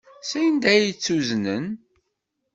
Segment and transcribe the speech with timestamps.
[0.29, 1.65] Sanda ay tt-uznen?